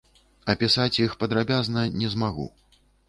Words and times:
Апісаць 0.53 0.99
іх 1.05 1.11
падрабязна 1.23 1.85
не 1.99 2.11
змагу. 2.17 2.47